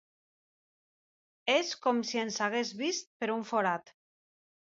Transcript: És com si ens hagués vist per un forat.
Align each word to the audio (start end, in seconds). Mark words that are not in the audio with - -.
És 1.55 1.69
com 1.83 1.99
si 2.11 2.21
ens 2.21 2.39
hagués 2.45 2.71
vist 2.79 3.11
per 3.25 3.29
un 3.35 3.45
forat. 3.51 3.93